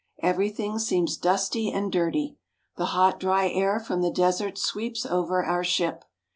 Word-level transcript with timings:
Everything 0.23 0.79
seems 0.79 1.15
dusty 1.15 1.71
and 1.71 1.91
dirty. 1.91 2.35
The 2.75 2.85
hot, 2.87 3.19
dry 3.19 3.47
air 3.49 3.79
from 3.79 4.01
the 4.01 4.09
desert 4.09 4.57
sweeps 4.57 5.05
over 5.05 5.45
our 5.45 5.63
ship. 5.63 6.05